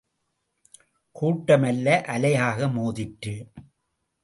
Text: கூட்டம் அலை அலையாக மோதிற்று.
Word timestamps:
கூட்டம் 1.15 1.63
அலை 1.63 1.95
அலையாக 2.07 2.67
மோதிற்று. 2.67 3.35